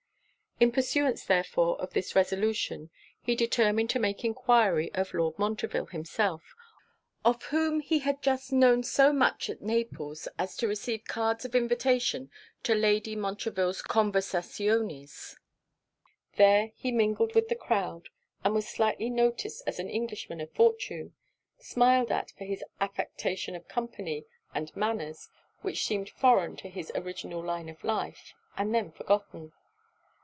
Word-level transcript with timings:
In 0.59 0.71
pursuance 0.71 1.25
therefore 1.25 1.75
of 1.81 1.93
this 1.93 2.15
resolution, 2.15 2.91
he 3.19 3.33
determined 3.35 3.89
to 3.89 3.97
make 3.99 4.23
enquiry 4.23 4.93
of 4.93 5.11
Lord 5.11 5.39
Montreville 5.39 5.87
himself; 5.87 6.53
of 7.25 7.45
whom 7.45 7.79
he 7.79 7.97
had 7.97 8.21
just 8.21 8.53
known 8.53 8.83
so 8.83 9.11
much 9.11 9.49
at 9.49 9.63
Naples 9.63 10.27
as 10.37 10.55
to 10.57 10.67
receive 10.67 11.05
cards 11.05 11.45
of 11.45 11.55
invitation 11.55 12.29
to 12.61 12.75
Lady 12.75 13.15
Montreville's 13.15 13.81
conversationes. 13.81 15.35
There, 16.35 16.73
he 16.75 16.91
mingled 16.91 17.33
with 17.33 17.47
the 17.49 17.55
croud; 17.55 18.09
and 18.43 18.53
was 18.53 18.67
slightly 18.67 19.09
noticed 19.09 19.63
as 19.65 19.79
an 19.79 19.89
Englishman 19.89 20.39
of 20.41 20.51
fortune; 20.51 21.15
smiled 21.57 22.11
at 22.11 22.29
for 22.37 22.45
his 22.45 22.63
affectation 22.79 23.55
of 23.55 23.67
company 23.67 24.25
and 24.53 24.75
manners, 24.75 25.27
which 25.63 25.83
seemed 25.87 26.09
foreign 26.11 26.55
to 26.57 26.69
his 26.69 26.91
original 26.93 27.43
line 27.43 27.67
of 27.67 27.83
life; 27.83 28.35
and 28.55 28.75
then 28.75 28.91
forgotten. 28.91 29.53